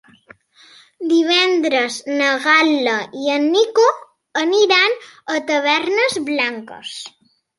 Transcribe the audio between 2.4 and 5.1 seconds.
Gal·la i en Nico aniran